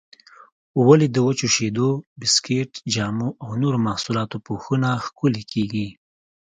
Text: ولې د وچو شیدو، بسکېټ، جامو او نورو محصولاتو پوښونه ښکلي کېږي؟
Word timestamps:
ولې 0.87 1.07
د 1.11 1.17
وچو 1.27 1.47
شیدو، 1.55 1.89
بسکېټ، 2.19 2.71
جامو 2.93 3.29
او 3.43 3.49
نورو 3.61 3.77
محصولاتو 3.87 4.37
پوښونه 4.47 4.89
ښکلي 5.05 5.43
کېږي؟ 5.51 5.87